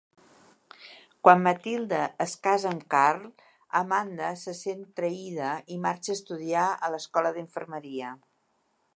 Quan 1.25 1.41
Mathilda 1.47 1.97
es 2.23 2.31
casa 2.47 2.69
amb 2.69 2.85
Carl, 2.93 3.27
Amanda 3.81 4.29
se 4.45 4.53
sent 4.61 4.81
traïda 5.01 5.51
i 5.75 5.77
marxa 5.83 6.13
a 6.15 6.17
estudiar 6.21 6.65
a 6.87 6.89
l'escola 6.95 7.33
d'infermeria. 7.37 8.15